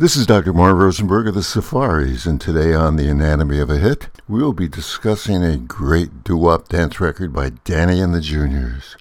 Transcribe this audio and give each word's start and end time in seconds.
This 0.00 0.14
is 0.14 0.28
Dr. 0.28 0.52
Marv 0.52 0.78
Rosenberg 0.78 1.26
of 1.26 1.34
the 1.34 1.42
Safaris, 1.42 2.24
and 2.24 2.40
today 2.40 2.72
on 2.72 2.94
The 2.94 3.08
Anatomy 3.08 3.58
of 3.58 3.68
a 3.68 3.78
Hit, 3.78 4.08
we 4.28 4.40
will 4.40 4.52
be 4.52 4.68
discussing 4.68 5.42
a 5.42 5.56
great 5.56 6.22
doo 6.22 6.36
wop 6.36 6.68
dance 6.68 7.00
record 7.00 7.32
by 7.32 7.50
Danny 7.64 8.00
and 8.00 8.14
the 8.14 8.20
Juniors. 8.20 8.96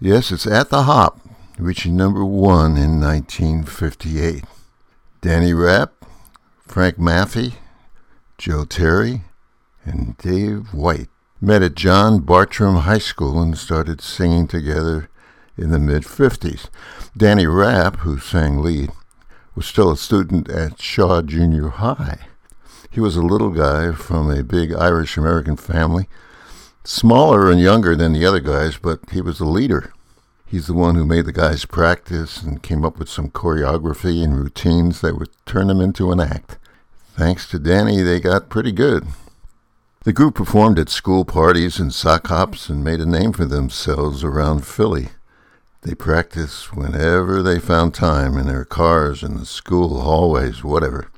Yes, 0.00 0.32
it's 0.32 0.46
At 0.46 0.70
the 0.70 0.84
Hop, 0.84 1.20
reaching 1.58 1.96
number 1.96 2.24
one 2.24 2.76
in 2.76 3.00
1958. 3.00 4.44
Danny 5.22 5.54
Rapp, 5.54 6.04
Frank 6.66 6.96
Maffei, 6.96 7.54
Joe 8.36 8.64
Terry, 8.64 9.22
and 9.84 10.18
Dave 10.18 10.74
White 10.74 11.08
met 11.40 11.62
at 11.62 11.74
John 11.74 12.20
Bartram 12.20 12.76
High 12.76 12.98
School 12.98 13.40
and 13.40 13.56
started 13.56 14.00
singing 14.00 14.46
together 14.46 15.08
in 15.56 15.70
the 15.70 15.78
mid 15.78 16.02
50s. 16.02 16.68
Danny 17.16 17.46
Rapp, 17.46 17.96
who 17.98 18.18
sang 18.18 18.60
lead, 18.62 18.90
was 19.54 19.64
still 19.64 19.90
a 19.90 19.96
student 19.96 20.50
at 20.50 20.80
Shaw 20.82 21.22
Junior 21.22 21.68
High. 21.68 22.26
He 22.90 23.00
was 23.00 23.16
a 23.16 23.22
little 23.22 23.50
guy 23.50 23.92
from 23.92 24.30
a 24.30 24.42
big 24.42 24.74
Irish 24.74 25.16
American 25.16 25.56
family, 25.56 26.08
smaller 26.84 27.50
and 27.50 27.60
younger 27.60 27.96
than 27.96 28.12
the 28.12 28.26
other 28.26 28.40
guys, 28.40 28.76
but 28.76 29.00
he 29.10 29.22
was 29.22 29.38
the 29.38 29.46
leader. 29.46 29.92
He's 30.48 30.68
the 30.68 30.74
one 30.74 30.94
who 30.94 31.04
made 31.04 31.24
the 31.26 31.32
guys 31.32 31.64
practice 31.64 32.40
and 32.40 32.62
came 32.62 32.84
up 32.84 32.98
with 32.98 33.08
some 33.08 33.30
choreography 33.30 34.22
and 34.22 34.38
routines 34.38 35.00
that 35.00 35.18
would 35.18 35.30
turn 35.44 35.66
them 35.66 35.80
into 35.80 36.12
an 36.12 36.20
act. 36.20 36.56
Thanks 37.16 37.48
to 37.48 37.58
Danny, 37.58 38.00
they 38.00 38.20
got 38.20 38.48
pretty 38.48 38.70
good. 38.70 39.08
The 40.04 40.12
group 40.12 40.36
performed 40.36 40.78
at 40.78 40.88
school 40.88 41.24
parties 41.24 41.80
and 41.80 41.92
sock 41.92 42.28
hops 42.28 42.68
and 42.68 42.84
made 42.84 43.00
a 43.00 43.06
name 43.06 43.32
for 43.32 43.44
themselves 43.44 44.22
around 44.22 44.64
Philly. 44.64 45.08
They 45.82 45.96
practiced 45.96 46.76
whenever 46.76 47.42
they 47.42 47.58
found 47.58 47.92
time 47.92 48.36
in 48.36 48.46
their 48.46 48.64
cars, 48.64 49.24
in 49.24 49.38
the 49.38 49.46
school 49.46 50.00
hallways, 50.00 50.62
whatever. 50.62 51.08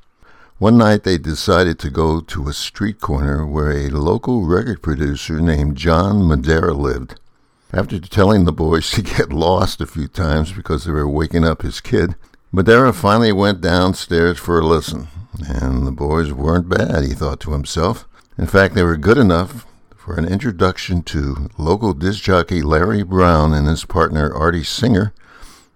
One 0.56 0.78
night 0.78 1.04
they 1.04 1.18
decided 1.18 1.78
to 1.80 1.90
go 1.90 2.20
to 2.20 2.48
a 2.48 2.54
street 2.54 2.98
corner 2.98 3.46
where 3.46 3.72
a 3.72 3.90
local 3.90 4.46
record 4.46 4.80
producer 4.80 5.38
named 5.38 5.76
John 5.76 6.22
Madara 6.22 6.74
lived. 6.74 7.20
After 7.70 8.00
telling 8.00 8.44
the 8.44 8.52
boys 8.52 8.90
to 8.92 9.02
get 9.02 9.30
lost 9.30 9.82
a 9.82 9.86
few 9.86 10.08
times 10.08 10.52
because 10.52 10.84
they 10.84 10.92
were 10.92 11.08
waking 11.08 11.44
up 11.44 11.62
his 11.62 11.80
kid, 11.80 12.16
Madara 12.52 12.94
finally 12.94 13.30
went 13.30 13.60
downstairs 13.60 14.38
for 14.38 14.58
a 14.58 14.66
listen. 14.66 15.08
And 15.46 15.86
the 15.86 15.92
boys 15.92 16.32
weren't 16.32 16.70
bad, 16.70 17.04
he 17.04 17.12
thought 17.12 17.40
to 17.40 17.52
himself. 17.52 18.08
In 18.38 18.46
fact, 18.46 18.74
they 18.74 18.82
were 18.82 18.96
good 18.96 19.18
enough 19.18 19.66
for 19.94 20.16
an 20.16 20.24
introduction 20.24 21.02
to 21.02 21.50
local 21.58 21.92
disc 21.92 22.22
jockey 22.22 22.62
Larry 22.62 23.02
Brown 23.02 23.52
and 23.52 23.68
his 23.68 23.84
partner 23.84 24.32
Artie 24.32 24.64
Singer, 24.64 25.12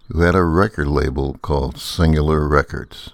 who 0.09 0.23
had 0.23 0.35
a 0.35 0.45
record 0.45 0.89
label 0.89 1.35
called 1.43 1.77
Singular 1.77 2.49
Records. 2.49 3.11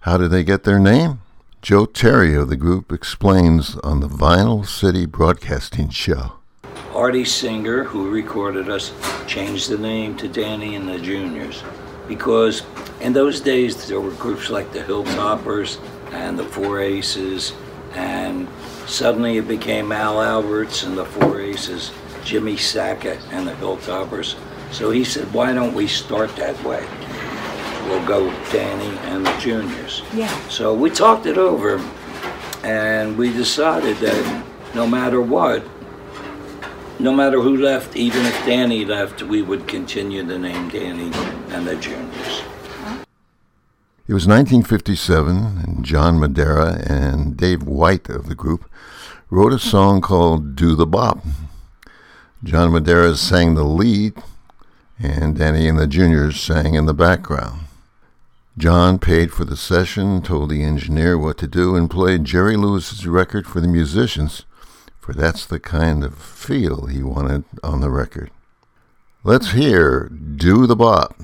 How 0.00 0.18
did 0.18 0.30
they 0.30 0.44
get 0.44 0.64
their 0.64 0.78
name? 0.78 1.22
Joe 1.62 1.86
Terry 1.86 2.34
of 2.34 2.50
the 2.50 2.56
group 2.56 2.92
explains 2.92 3.76
on 3.76 4.00
the 4.00 4.08
Vinyl 4.08 4.66
City 4.66 5.06
Broadcasting 5.06 5.88
Show. 5.88 6.34
Artie 6.96 7.26
Singer, 7.26 7.84
who 7.84 8.08
recorded 8.08 8.70
us, 8.70 8.90
changed 9.26 9.68
the 9.68 9.76
name 9.76 10.16
to 10.16 10.28
Danny 10.28 10.76
and 10.76 10.88
the 10.88 10.98
Juniors 10.98 11.62
because 12.08 12.62
in 13.02 13.12
those 13.12 13.38
days 13.38 13.86
there 13.86 14.00
were 14.00 14.12
groups 14.12 14.48
like 14.48 14.72
the 14.72 14.80
Hilltoppers 14.80 15.78
and 16.12 16.38
the 16.38 16.44
Four 16.44 16.80
Aces, 16.80 17.52
and 17.92 18.48
suddenly 18.86 19.36
it 19.36 19.46
became 19.46 19.92
Al 19.92 20.22
Alberts 20.22 20.84
and 20.84 20.96
the 20.96 21.04
Four 21.04 21.38
Aces, 21.38 21.92
Jimmy 22.24 22.56
Sacca 22.56 23.20
and 23.30 23.46
the 23.46 23.52
Hilltoppers. 23.52 24.34
So 24.72 24.90
he 24.90 25.04
said, 25.04 25.30
why 25.34 25.52
don't 25.52 25.74
we 25.74 25.86
start 25.86 26.34
that 26.36 26.56
way? 26.64 26.82
We'll 27.90 28.06
go 28.06 28.30
Danny 28.50 28.96
and 29.10 29.26
the 29.26 29.36
Juniors. 29.38 30.02
Yeah. 30.14 30.34
So 30.48 30.72
we 30.72 30.88
talked 30.88 31.26
it 31.26 31.36
over 31.36 31.76
and 32.64 33.18
we 33.18 33.34
decided 33.34 33.98
that 33.98 34.44
no 34.74 34.86
matter 34.86 35.20
what, 35.20 35.62
no 36.98 37.12
matter 37.12 37.40
who 37.40 37.56
left, 37.56 37.96
even 37.96 38.24
if 38.24 38.46
Danny 38.46 38.84
left, 38.84 39.22
we 39.22 39.42
would 39.42 39.68
continue 39.68 40.22
the 40.22 40.38
name 40.38 40.68
Danny 40.68 41.10
and 41.50 41.66
the 41.66 41.76
Juniors. 41.76 42.42
It 44.08 44.14
was 44.14 44.26
1957, 44.26 45.36
and 45.64 45.84
John 45.84 46.18
Madara 46.18 46.88
and 46.88 47.36
Dave 47.36 47.64
White 47.64 48.08
of 48.08 48.28
the 48.28 48.34
group 48.34 48.70
wrote 49.30 49.52
a 49.52 49.58
song 49.58 50.00
called 50.00 50.54
Do 50.54 50.74
the 50.74 50.86
Bop. 50.86 51.24
John 52.44 52.70
Madara 52.70 53.16
sang 53.16 53.54
the 53.54 53.64
lead, 53.64 54.14
and 54.98 55.36
Danny 55.36 55.68
and 55.68 55.78
the 55.78 55.86
Juniors 55.86 56.40
sang 56.40 56.74
in 56.74 56.86
the 56.86 56.94
background. 56.94 57.62
John 58.56 58.98
paid 58.98 59.32
for 59.32 59.44
the 59.44 59.56
session, 59.56 60.22
told 60.22 60.48
the 60.48 60.62
engineer 60.62 61.18
what 61.18 61.36
to 61.38 61.46
do, 61.46 61.76
and 61.76 61.90
played 61.90 62.24
Jerry 62.24 62.56
Lewis's 62.56 63.06
record 63.06 63.46
for 63.46 63.60
the 63.60 63.68
musicians 63.68 64.44
for 65.06 65.12
that's 65.12 65.46
the 65.46 65.60
kind 65.60 66.02
of 66.02 66.18
feel 66.18 66.86
he 66.86 67.00
wanted 67.00 67.44
on 67.62 67.80
the 67.80 67.90
record. 67.90 68.28
Let's 69.22 69.52
hear 69.52 70.08
Do 70.08 70.66
the 70.66 70.74
Bop, 70.74 71.16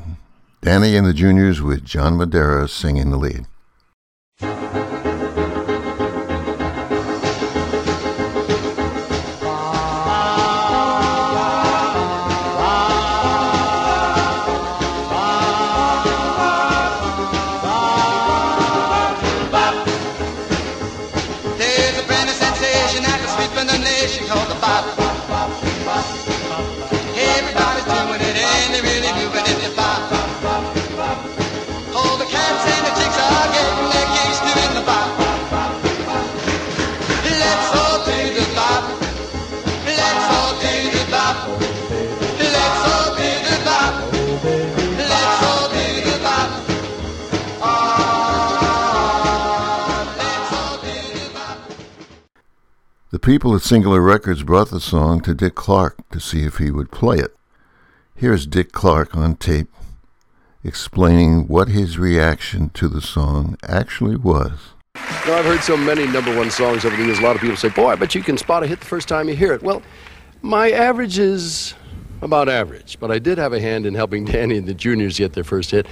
Danny 0.60 0.97
and 0.97 1.04
the 1.04 1.12
Juniors 1.12 1.60
with 1.60 1.84
John 1.84 2.16
Madara 2.16 2.70
singing 2.70 3.10
the 3.10 3.16
lead. 3.16 3.48
People 53.22 53.55
at 53.55 53.62
Singular 53.62 54.00
Records 54.00 54.43
brought 54.43 54.71
the 54.71 54.81
song 54.81 55.21
to 55.21 55.33
Dick 55.33 55.55
Clark 55.55 55.97
to 56.10 56.19
see 56.19 56.44
if 56.44 56.59
he 56.59 56.72
would 56.72 56.91
play 56.91 57.19
it. 57.19 57.34
Here's 58.16 58.47
Dick 58.47 58.72
Clark 58.72 59.16
on 59.16 59.37
tape 59.37 59.69
explaining 60.65 61.47
what 61.47 61.69
his 61.69 61.99
reaction 61.99 62.71
to 62.71 62.88
the 62.88 63.00
song 63.00 63.56
actually 63.62 64.16
was. 64.16 64.75
Know, 64.97 65.34
I've 65.34 65.44
heard 65.44 65.61
so 65.61 65.77
many 65.77 66.05
number 66.06 66.37
one 66.37 66.50
songs 66.50 66.84
over 66.84 66.97
the 66.97 67.05
years. 67.05 67.21
A 67.21 67.22
lot 67.22 67.37
of 67.37 67.43
people 67.43 67.56
say, 67.56 67.69
Boy, 67.69 67.91
I 67.91 67.94
bet 67.94 68.15
you 68.15 68.25
can 68.25 68.37
spot 68.37 68.65
a 68.65 68.66
hit 68.66 68.81
the 68.81 68.87
first 68.87 69.06
time 69.06 69.28
you 69.28 69.37
hear 69.37 69.53
it. 69.53 69.62
Well, 69.62 69.82
my 70.43 70.72
average 70.72 71.19
is 71.19 71.75
about 72.22 72.49
average, 72.49 72.99
but 72.99 73.12
I 73.12 73.21
did 73.21 73.38
have 73.38 73.53
a 73.53 73.61
hand 73.61 73.87
in 73.87 73.94
helping 73.94 74.25
Danny 74.27 74.59
and 74.59 74.66
the 74.66 74.75
Juniors 74.75 75.19
get 75.19 75.32
their 75.32 75.44
first 75.44 75.71
hit. 75.71 75.87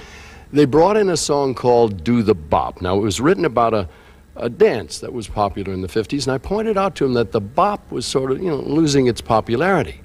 They 0.51 0.65
brought 0.65 0.97
in 0.97 1.09
a 1.09 1.17
song 1.17 1.55
called 1.55 2.03
Do 2.03 2.23
the 2.23 2.35
Bop. 2.35 2.81
Now, 2.81 2.97
it 2.97 3.01
was 3.01 3.21
written 3.21 3.45
about 3.45 3.73
a 3.73 3.87
a 4.41 4.49
dance 4.49 4.99
that 4.99 5.13
was 5.13 5.27
popular 5.27 5.71
in 5.71 5.81
the 5.81 5.87
50s, 5.87 6.25
and 6.25 6.33
I 6.33 6.39
pointed 6.39 6.75
out 6.75 6.95
to 6.95 7.05
him 7.05 7.13
that 7.13 7.31
the 7.31 7.39
bop 7.39 7.91
was 7.91 8.07
sort 8.07 8.31
of, 8.31 8.41
you 8.41 8.49
know, 8.49 8.57
losing 8.57 9.05
its 9.05 9.21
popularity. 9.21 10.01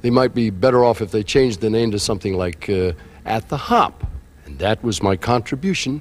They 0.00 0.08
might 0.10 0.34
be 0.34 0.48
better 0.48 0.82
off 0.82 1.02
if 1.02 1.10
they 1.10 1.22
changed 1.22 1.60
the 1.60 1.68
name 1.68 1.90
to 1.90 1.98
something 1.98 2.34
like 2.34 2.70
uh, 2.70 2.92
At 3.26 3.50
the 3.50 3.56
Hop. 3.58 4.04
And 4.46 4.58
that 4.60 4.82
was 4.82 5.02
my 5.02 5.14
contribution 5.14 6.00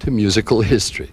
to 0.00 0.10
musical 0.10 0.60
history. 0.74 1.10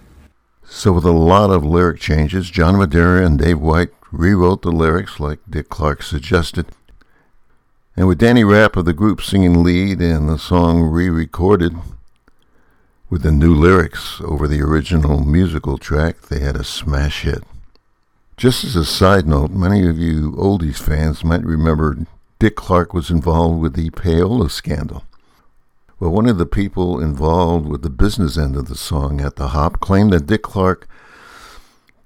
So, 0.66 0.92
with 0.92 1.04
a 1.04 1.12
lot 1.12 1.50
of 1.50 1.64
lyric 1.64 2.00
changes, 2.00 2.50
John 2.50 2.74
Madara 2.74 3.24
and 3.24 3.38
Dave 3.38 3.60
White 3.60 3.90
rewrote 4.12 4.62
the 4.62 4.72
lyrics 4.72 5.18
like 5.18 5.38
Dick 5.48 5.70
Clark 5.70 6.02
suggested. 6.02 6.66
And 7.96 8.08
with 8.08 8.18
Danny 8.18 8.44
Rapp 8.44 8.76
of 8.76 8.84
the 8.84 8.92
group 8.92 9.22
singing 9.22 9.62
lead 9.62 10.00
and 10.00 10.28
the 10.28 10.38
song 10.38 10.82
re 10.82 11.08
recorded, 11.08 11.76
with 13.14 13.22
the 13.22 13.30
new 13.30 13.54
lyrics 13.54 14.20
over 14.22 14.48
the 14.48 14.60
original 14.60 15.24
musical 15.24 15.78
track, 15.78 16.20
they 16.22 16.40
had 16.40 16.56
a 16.56 16.64
smash 16.64 17.22
hit. 17.22 17.44
Just 18.36 18.64
as 18.64 18.74
a 18.74 18.84
side 18.84 19.24
note, 19.24 19.52
many 19.52 19.88
of 19.88 19.96
you 19.96 20.32
oldies 20.32 20.82
fans 20.82 21.22
might 21.22 21.44
remember 21.44 22.08
Dick 22.40 22.56
Clark 22.56 22.92
was 22.92 23.10
involved 23.10 23.62
with 23.62 23.74
the 23.74 23.90
payola 23.90 24.50
scandal. 24.50 25.04
But 26.00 26.10
one 26.10 26.28
of 26.28 26.38
the 26.38 26.44
people 26.44 27.00
involved 27.00 27.68
with 27.68 27.82
the 27.82 27.88
business 27.88 28.36
end 28.36 28.56
of 28.56 28.66
the 28.66 28.74
song 28.74 29.20
at 29.20 29.36
the 29.36 29.50
Hop 29.50 29.78
claimed 29.78 30.12
that 30.12 30.26
Dick 30.26 30.42
Clark 30.42 30.88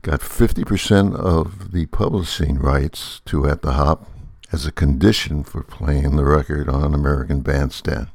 got 0.02 0.20
50% 0.20 1.16
of 1.16 1.72
the 1.72 1.86
publishing 1.86 2.58
rights 2.58 3.22
to 3.24 3.48
At 3.48 3.62
the 3.62 3.72
Hop 3.72 4.10
as 4.52 4.66
a 4.66 4.72
condition 4.72 5.42
for 5.42 5.62
playing 5.62 6.16
the 6.16 6.26
record 6.26 6.68
on 6.68 6.92
American 6.92 7.40
Bandstand. 7.40 8.08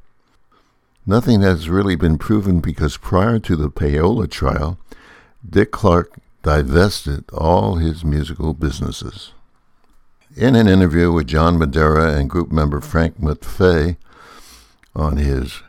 Nothing 1.06 1.42
has 1.42 1.68
really 1.68 1.96
been 1.96 2.18
proven 2.18 2.62
because 2.62 2.96
prior 2.96 3.38
to 3.40 3.58
the 3.58 3.70
payola 3.70 4.30
trial, 4.30 4.80
Dick 5.48 5.72
Clark 5.72 6.14
divested 6.44 7.26
all 7.34 7.76
his 7.76 8.06
musical 8.06 8.54
businesses. 8.54 9.34
In 10.36 10.56
an 10.56 10.68
interview 10.68 11.12
with 11.12 11.28
John 11.28 11.60
Madara 11.60 12.18
and 12.18 12.30
group 12.30 12.52
member 12.52 12.80
Frank 12.80 13.20
Maffei 13.20 13.98
on 14.96 15.18
his 15.18 15.62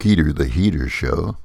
Geator 0.00 0.36
the 0.36 0.46
Heater 0.48 0.88
show, 0.88 1.36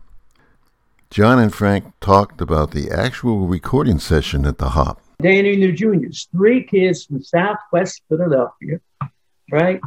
John 1.11 1.37
and 1.37 1.53
Frank 1.53 1.93
talked 1.99 2.41
about 2.41 2.71
the 2.71 2.89
actual 2.89 3.45
recording 3.45 3.99
session 3.99 4.45
at 4.45 4.57
the 4.57 4.69
Hop. 4.69 4.99
Danny 5.21 5.53
and 5.53 5.63
the 5.63 5.71
Juniors, 5.71 6.27
three 6.31 6.63
kids 6.63 7.05
from 7.05 7.21
Southwest 7.21 8.01
Philadelphia, 8.09 8.79
right? 9.51 9.79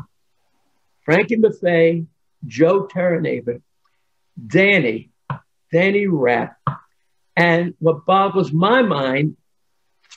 Frankie 1.04 1.36
Maffei, 1.36 2.06
Joe 2.46 2.86
Terranova, 2.86 3.60
Danny, 4.46 5.10
Danny 5.72 6.06
Rapp, 6.06 6.56
and 7.36 7.74
what 7.78 8.06
boggles 8.06 8.52
my 8.52 8.82
mind, 8.82 9.36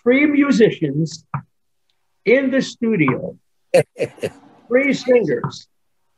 three 0.04 0.26
musicians 0.26 1.26
in 2.26 2.52
the 2.52 2.62
studio, 2.62 3.38
three 4.68 4.94
singers, 4.94 5.68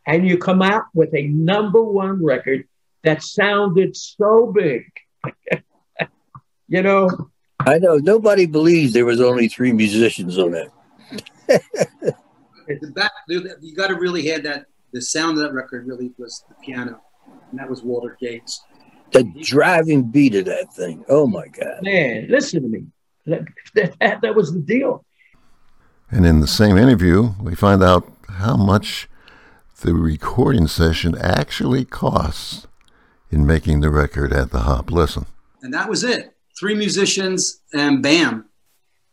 and 0.05 0.27
you 0.27 0.37
come 0.37 0.61
out 0.61 0.85
with 0.93 1.13
a 1.13 1.27
number 1.27 1.81
one 1.81 2.23
record 2.23 2.67
that 3.03 3.23
sounded 3.23 3.95
so 3.95 4.51
big. 4.53 4.85
you 6.67 6.81
know, 6.81 7.09
I 7.59 7.77
know 7.77 7.97
nobody 7.97 8.45
believes 8.45 8.93
there 8.93 9.05
was 9.05 9.21
only 9.21 9.47
three 9.47 9.73
musicians 9.73 10.37
on 10.37 10.51
that. 10.51 10.71
the 12.67 12.91
back, 12.93 13.11
you 13.27 13.75
got 13.75 13.87
to 13.87 13.95
really 13.95 14.21
hear 14.21 14.39
that. 14.39 14.65
The 14.91 15.01
sound 15.01 15.37
of 15.37 15.43
that 15.43 15.53
record 15.53 15.87
really 15.87 16.11
was 16.17 16.43
the 16.49 16.55
piano, 16.55 17.01
and 17.51 17.59
that 17.59 17.69
was 17.69 17.83
Walter 17.83 18.17
Gates. 18.19 18.61
The 19.11 19.23
driving 19.41 20.03
beat 20.03 20.35
of 20.35 20.45
that 20.45 20.73
thing. 20.73 21.03
Oh 21.09 21.27
my 21.27 21.47
God! 21.47 21.81
Man, 21.81 22.27
listen 22.29 22.61
to 22.63 22.67
me. 22.67 22.85
That, 23.25 23.47
that, 23.99 24.21
that 24.21 24.35
was 24.35 24.53
the 24.53 24.59
deal. 24.59 25.05
And 26.11 26.25
in 26.25 26.39
the 26.39 26.47
same 26.47 26.77
interview, 26.77 27.33
we 27.39 27.53
find 27.53 27.83
out 27.83 28.11
how 28.27 28.57
much 28.57 29.07
the 29.81 29.93
recording 29.93 30.67
session 30.67 31.15
actually 31.19 31.85
costs 31.85 32.67
in 33.31 33.45
making 33.45 33.81
the 33.81 33.89
record 33.89 34.33
at 34.33 34.51
the 34.51 34.61
Hop. 34.61 34.91
Listen. 34.91 35.25
And 35.61 35.73
that 35.73 35.87
was 35.87 36.03
it. 36.03 36.35
Three 36.59 36.75
musicians 36.75 37.61
and 37.73 38.01
bam. 38.01 38.45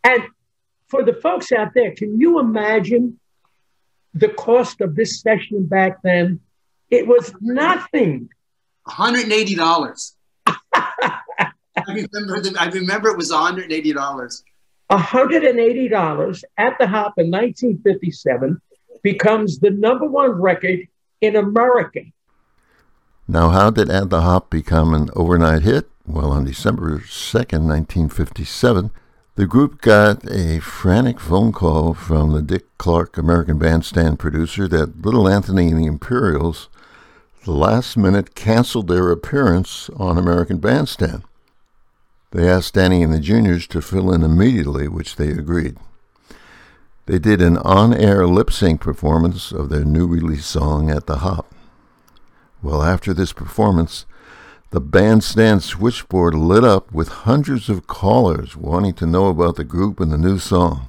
And 0.05 0.22
for 0.88 1.05
the 1.05 1.12
folks 1.14 1.52
out 1.52 1.75
there, 1.75 1.93
can 1.94 2.19
you 2.19 2.38
imagine 2.38 3.19
the 4.18 4.28
cost 4.28 4.80
of 4.80 4.94
this 4.96 5.20
session 5.20 5.66
back 5.66 6.02
then? 6.02 6.40
It 6.90 7.06
was 7.06 7.32
nothing. 7.40 8.28
$180. 8.88 10.12
I 10.46 11.82
remember 11.88 12.40
the, 12.40 12.56
I 12.58 12.66
remember 12.66 13.08
it 13.10 13.16
was 13.16 13.30
$180. 13.30 14.42
$180 14.90 16.44
at 16.58 16.78
the 16.78 16.86
Hop 16.86 17.14
in 17.18 17.30
1957 17.30 18.60
becomes 19.02 19.58
the 19.58 19.70
number 19.70 20.06
one 20.06 20.30
record 20.30 20.80
in 21.20 21.36
America. 21.36 22.00
Now, 23.28 23.50
how 23.50 23.70
did 23.70 23.90
At 23.90 24.10
the 24.10 24.20
Hop 24.20 24.50
become 24.50 24.94
an 24.94 25.10
overnight 25.16 25.62
hit? 25.62 25.88
Well, 26.06 26.30
on 26.30 26.44
December 26.44 27.00
2nd, 27.00 27.66
1957, 27.66 28.92
the 29.36 29.46
group 29.46 29.82
got 29.82 30.24
a 30.30 30.60
frantic 30.60 31.20
phone 31.20 31.52
call 31.52 31.92
from 31.92 32.32
the 32.32 32.40
Dick 32.40 32.64
Clark 32.78 33.18
American 33.18 33.58
Bandstand 33.58 34.18
producer 34.18 34.66
that 34.68 35.04
Little 35.04 35.28
Anthony 35.28 35.68
and 35.68 35.78
the 35.78 35.84
Imperials, 35.84 36.70
the 37.44 37.52
last 37.52 37.98
minute, 37.98 38.34
canceled 38.34 38.88
their 38.88 39.10
appearance 39.10 39.90
on 39.96 40.16
American 40.16 40.56
Bandstand. 40.56 41.22
They 42.30 42.48
asked 42.48 42.74
Danny 42.74 43.02
and 43.02 43.12
the 43.12 43.20
Juniors 43.20 43.66
to 43.68 43.82
fill 43.82 44.10
in 44.10 44.22
immediately, 44.22 44.88
which 44.88 45.16
they 45.16 45.28
agreed. 45.28 45.76
They 47.04 47.18
did 47.18 47.42
an 47.42 47.58
on 47.58 47.92
air 47.92 48.26
lip 48.26 48.50
sync 48.50 48.80
performance 48.80 49.52
of 49.52 49.68
their 49.68 49.84
new 49.84 50.06
release 50.06 50.46
song 50.46 50.90
at 50.90 51.06
the 51.06 51.18
Hop. 51.18 51.54
Well, 52.62 52.82
after 52.82 53.12
this 53.12 53.34
performance, 53.34 54.06
the 54.70 54.80
bandstand 54.80 55.62
switchboard 55.62 56.34
lit 56.34 56.64
up 56.64 56.92
with 56.92 57.08
hundreds 57.08 57.68
of 57.68 57.86
callers 57.86 58.56
wanting 58.56 58.94
to 58.94 59.06
know 59.06 59.28
about 59.28 59.56
the 59.56 59.64
group 59.64 60.00
and 60.00 60.10
the 60.10 60.18
new 60.18 60.38
song. 60.38 60.88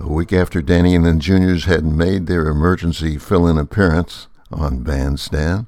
A 0.00 0.08
week 0.08 0.32
after 0.32 0.62
Danny 0.62 0.94
and 0.94 1.04
the 1.04 1.14
Juniors 1.14 1.64
had 1.64 1.84
made 1.84 2.26
their 2.26 2.46
emergency 2.46 3.18
fill 3.18 3.48
in 3.48 3.58
appearance 3.58 4.28
on 4.52 4.84
Bandstand, 4.84 5.66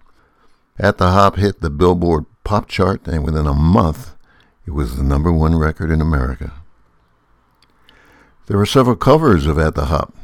At 0.78 0.98
the 0.98 1.10
Hop 1.10 1.36
hit 1.36 1.60
the 1.60 1.70
Billboard 1.70 2.26
pop 2.44 2.68
chart, 2.68 3.06
and 3.06 3.24
within 3.24 3.46
a 3.46 3.54
month, 3.54 4.14
it 4.66 4.70
was 4.70 4.96
the 4.96 5.02
number 5.02 5.32
one 5.32 5.56
record 5.56 5.90
in 5.90 6.00
America. 6.00 6.52
There 8.46 8.56
were 8.56 8.66
several 8.66 8.96
covers 8.96 9.46
of 9.46 9.58
At 9.58 9.74
the 9.74 9.86
Hop. 9.86 10.14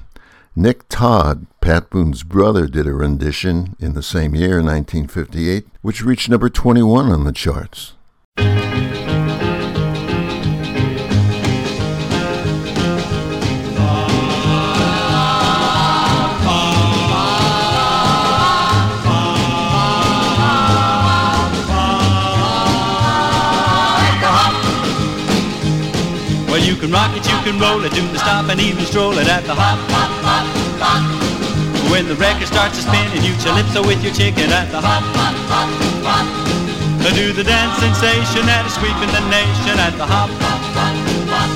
Nick 0.59 0.89
Todd, 0.89 1.47
Pat 1.61 1.91
Boone's 1.91 2.23
brother, 2.23 2.67
did 2.67 2.87
a 2.87 2.95
rendition 2.95 3.77
in 3.79 3.93
the 3.93 4.03
same 4.03 4.35
year, 4.35 4.63
1958, 4.63 5.67
which 5.83 6.03
reached 6.03 6.31
number 6.31 6.49
21 6.49 7.13
on 7.13 7.25
the 7.25 7.33
charts. 7.33 7.93
You 26.77 26.83
can 26.83 26.93
rock 26.93 27.17
it, 27.17 27.25
you 27.25 27.39
can 27.41 27.57
roll 27.59 27.81
it, 27.89 27.93
do 27.97 28.05
the 28.13 28.19
stop 28.19 28.51
and 28.51 28.61
even 28.61 28.85
stroll 28.85 29.17
it 29.17 29.27
at 29.29 29.45
the 29.49 29.55
hop, 29.57 29.81
hop, 29.89 30.13
hop, 30.21 30.45
hop. 30.77 31.91
When 31.91 32.05
the 32.05 32.15
record 32.17 32.49
starts 32.49 32.77
to 32.77 32.83
spin 32.85 33.09
and 33.17 33.25
you 33.25 33.33
calypso 33.41 33.81
with 33.81 34.05
your 34.05 34.13
chicken 34.13 34.53
at 34.53 34.69
the 34.69 34.81
hop, 34.85 35.01
hop, 35.17 35.33
hop, 35.49 35.73
hop. 36.05 36.27
Do 37.17 37.33
the 37.33 37.45
dance 37.45 37.81
sensation 37.81 38.45
that 38.45 38.69
is 38.69 38.77
sweeping 38.77 39.09
the 39.09 39.25
nation 39.33 39.81
at 39.81 39.97
the 39.97 40.05
hop, 40.05 40.29
hop, 40.37 40.61
hop, 40.77 40.97
hop. 41.33 41.49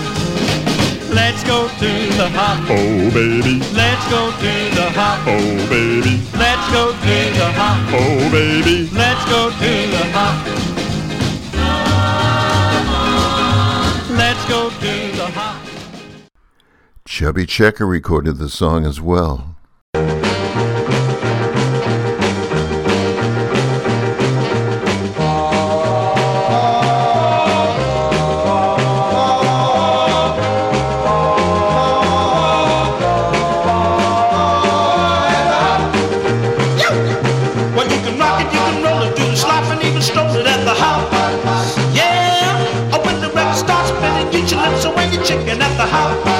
Let's 1.13 1.45
go 1.45 1.69
to 1.69 1.91
the 2.17 2.33
hop, 2.33 2.65
Oh, 2.73 3.13
baby. 3.13 3.61
let's 3.77 4.05
go 4.09 4.33
to 4.33 4.53
the 4.73 4.89
hop, 4.97 5.21
Oh, 5.29 5.69
baby. 5.69 6.17
let's 6.41 6.65
go 6.73 6.97
to 6.97 7.17
the 7.37 7.49
hop, 7.61 7.77
Oh, 7.93 8.25
baby. 8.33 8.89
let's 8.97 9.21
go 9.29 9.53
to 9.53 9.71
the 9.93 10.05
hop. 10.17 10.70
Chubby 17.11 17.45
Checker 17.45 17.87
recorded 17.87 18.39
the 18.39 18.49
song 18.49 18.87
as 18.87 19.01
well. 19.01 19.57
Chicken 45.23 45.61
at 45.61 45.77
the 45.77 45.87
hop. 45.87 46.40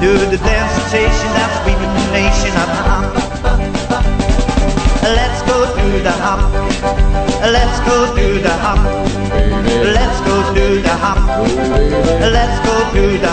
Do 0.00 0.16
the 0.16 0.38
dance 0.38 0.72
sweeping 1.62 1.92
the 1.92 2.04
nation 2.10 2.52
at 2.56 2.70
the. 2.74 2.90
Let's 5.02 5.40
go 5.42 5.58
do 5.76 5.88
the. 6.00 6.14
Let's 7.52 7.80
go 7.86 7.96
do 8.14 8.40
the. 8.40 8.54
Let's 9.92 10.20
go 10.26 10.36
do 10.54 10.80
the. 10.80 10.94
Let's 12.32 12.58
go 12.66 12.74
do 12.94 13.18
the 13.18 13.30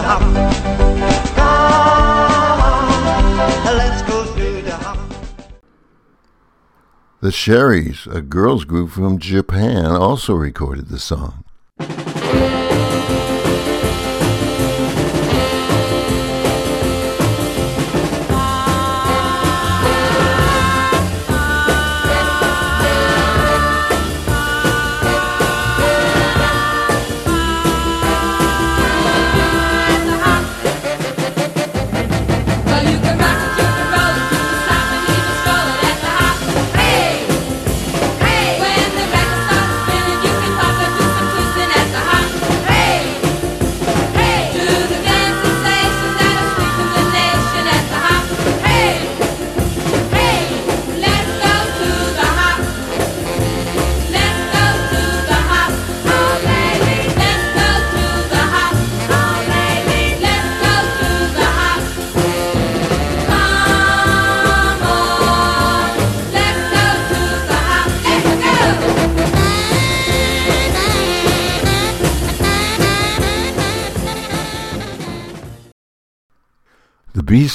the 7.28 7.32
Sherries, 7.32 8.08
a 8.10 8.22
girls 8.22 8.64
group 8.64 8.90
from 8.92 9.20
Japan, 9.20 9.86
also 9.86 10.34
recorded 10.34 10.88
the 10.88 11.00
song. 11.00 11.44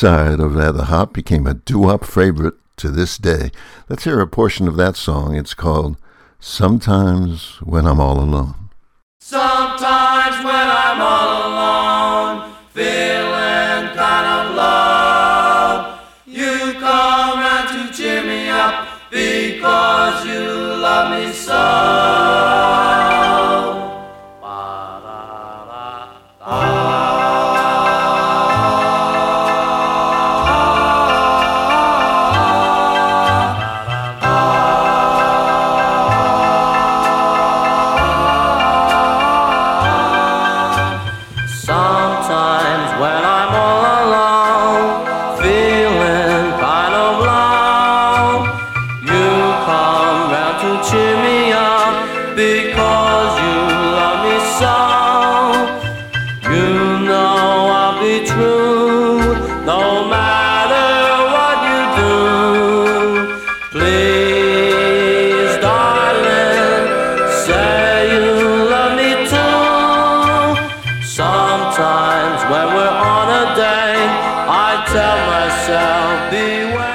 Side 0.03 0.41
of 0.41 0.59
At 0.59 0.75
the 0.75 0.87
Hop 0.87 1.13
became 1.13 1.47
a 1.47 1.55
doo 1.55 1.79
wop 1.79 2.05
favorite 2.05 2.55
to 2.77 2.91
this 2.91 3.17
day. 3.19 3.53
Let's 3.89 4.03
hear 4.03 4.19
a 4.19 4.27
portion 4.27 4.67
of 4.67 4.75
that 4.75 4.97
song. 4.97 5.37
It's 5.37 5.55
called 5.55 5.97
Sometimes 6.41 7.59
When 7.63 7.87
I'm 7.87 8.01
All 8.01 8.19
Alone. 8.19 8.71
Sometimes 9.21 10.45
when 10.45 10.72
tell 74.93 75.19
myself, 75.27 76.31
beware. 76.31 76.93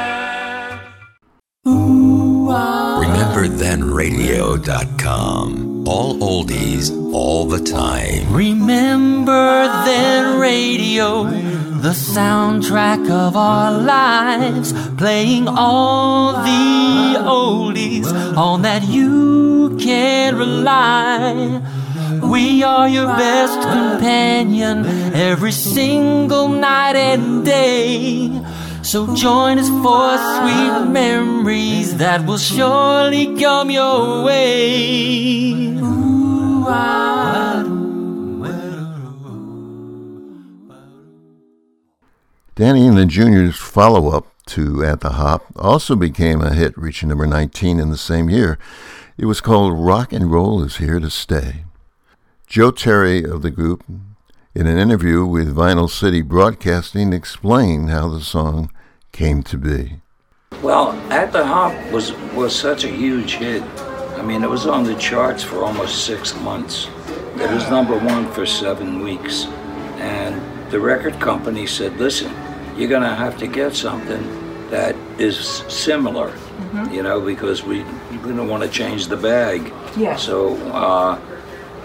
RememberThenRadio.com. 3.01 5.83
All 5.87 6.15
oldies, 6.19 6.91
all 7.13 7.45
the 7.45 7.59
time. 7.59 8.33
Remember 8.33 9.67
then 9.85 10.37
radio, 10.39 11.23
the 11.23 11.91
soundtrack 11.91 13.09
of 13.09 13.37
our 13.37 13.71
lives, 13.71 14.73
playing 14.97 15.47
all 15.47 16.33
the 16.33 17.17
oldies 17.19 18.11
on 18.37 18.61
that 18.63 18.83
you 18.87 19.77
can 19.79 20.35
rely. 20.35 21.61
We 22.29 22.63
are 22.63 22.87
your 22.89 23.07
best 23.07 23.61
companion 23.61 24.85
every 25.13 25.51
single 25.51 26.49
night 26.49 26.95
and 26.95 27.45
day. 27.45 28.41
So 28.83 29.15
join 29.15 29.59
us 29.59 29.69
for 29.69 30.17
sweet 30.17 30.91
memories 30.91 31.97
that 31.97 32.25
will 32.25 32.37
surely 32.37 33.37
come 33.39 33.69
your 33.69 34.23
way. 34.23 35.77
Danny 42.55 42.87
and 42.87 42.97
the 42.97 43.05
Juniors' 43.05 43.55
follow 43.55 44.09
up 44.09 44.25
to 44.47 44.83
At 44.83 45.01
the 45.01 45.11
Hop 45.11 45.45
also 45.55 45.95
became 45.95 46.41
a 46.41 46.53
hit, 46.53 46.75
reaching 46.75 47.09
number 47.09 47.27
19 47.27 47.79
in 47.79 47.91
the 47.91 47.97
same 47.97 48.31
year. 48.31 48.57
It 49.15 49.25
was 49.25 49.41
called 49.41 49.77
Rock 49.77 50.11
and 50.11 50.31
Roll 50.31 50.63
is 50.63 50.77
Here 50.77 50.99
to 50.99 51.09
Stay. 51.11 51.66
Joe 52.47 52.71
Terry 52.71 53.25
of 53.25 53.41
the 53.41 53.51
group, 53.51 53.83
in 54.55 54.67
an 54.67 54.77
interview 54.77 55.25
with 55.25 55.53
Vinyl 55.53 55.89
City 55.89 56.21
Broadcasting, 56.21 57.11
explained 57.11 57.89
how 57.89 58.07
the 58.07 58.21
song 58.21 58.71
came 59.11 59.43
to 59.43 59.57
be. 59.57 59.99
Well, 60.61 60.93
At 61.11 61.33
the 61.33 61.45
Hop 61.45 61.73
was 61.91 62.13
was 62.33 62.55
such 62.55 62.85
a 62.85 62.87
huge 62.87 63.33
hit. 63.33 63.63
I 64.17 64.21
mean, 64.21 64.43
it 64.45 64.49
was 64.49 64.65
on 64.65 64.85
the 64.85 64.95
charts 64.95 65.43
for 65.43 65.65
almost 65.65 66.05
six 66.05 66.39
months. 66.39 66.87
It 67.35 67.51
was 67.51 67.69
number 67.69 67.99
one 67.99 68.31
for 68.31 68.45
seven 68.45 69.01
weeks. 69.01 69.45
And 69.97 70.41
the 70.71 70.79
record 70.79 71.19
company 71.19 71.67
said, 71.67 71.97
listen, 71.97 72.31
you're 72.77 72.87
going 72.87 73.03
to 73.03 73.13
have 73.13 73.37
to 73.39 73.47
get 73.47 73.75
something 73.75 74.23
that 74.69 74.95
is 75.19 75.37
similar, 75.67 76.33
you 76.91 77.03
know, 77.03 77.19
because 77.19 77.63
we, 77.63 77.83
we 78.23 78.33
don't 78.33 78.47
want 78.47 78.63
to 78.63 78.69
change 78.69 79.07
the 79.07 79.17
bag. 79.17 79.73
Yeah. 79.97 80.15
So 80.15 80.55
uh, 80.71 81.19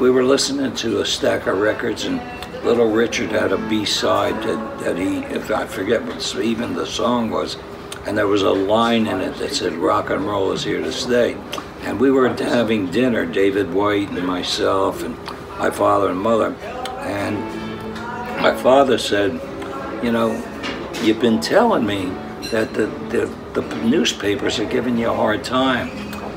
we 0.02 0.10
were 0.10 0.24
listening 0.24 0.74
to 0.74 1.00
a 1.00 1.06
stack 1.06 1.46
of 1.46 1.58
records, 1.58 2.06
and 2.06 2.20
Little 2.64 2.90
Richard 2.90 3.30
had 3.30 3.52
a 3.52 3.68
B 3.68 3.84
side 3.84 4.34
that, 4.42 4.80
that 4.80 4.98
he, 4.98 5.18
if 5.32 5.48
I 5.52 5.64
forget 5.64 6.02
what 6.04 6.36
even 6.42 6.74
the 6.74 6.84
song 6.84 7.30
was, 7.30 7.56
and 8.04 8.18
there 8.18 8.26
was 8.26 8.42
a 8.42 8.50
line 8.50 9.06
in 9.06 9.20
it 9.20 9.36
that 9.36 9.54
said 9.54 9.74
"Rock 9.74 10.10
and 10.10 10.26
roll 10.26 10.50
is 10.50 10.64
here 10.64 10.80
to 10.80 10.90
stay." 10.90 11.36
And 11.82 12.00
we 12.00 12.10
were 12.10 12.28
having 12.30 12.90
dinner, 12.90 13.24
David 13.24 13.72
White 13.72 14.10
and 14.10 14.26
myself, 14.26 15.04
and 15.04 15.16
my 15.56 15.70
father 15.70 16.08
and 16.08 16.18
mother, 16.18 16.52
and 16.98 17.38
my 18.42 18.56
father 18.60 18.98
said, 18.98 19.40
"You 20.02 20.10
know, 20.10 20.32
you've 21.04 21.20
been 21.20 21.40
telling 21.40 21.86
me 21.86 22.06
that 22.50 22.74
the, 22.74 22.86
the, 23.10 23.32
the 23.52 23.62
newspapers 23.84 24.58
are 24.58 24.64
giving 24.64 24.98
you 24.98 25.10
a 25.10 25.14
hard 25.14 25.44
time. 25.44 25.90